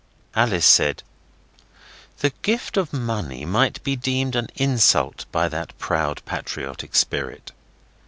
[0.33, 1.03] Alice said,
[2.17, 7.51] 'The gift of money might be deemed an insult by that proud, patriotic spirit.